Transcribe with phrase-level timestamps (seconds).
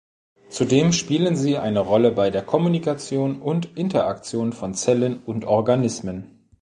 [0.49, 6.43] Zudem spielen sie eine Rolle bei der Kommunikation und Interaktion von Zellen und Organismen.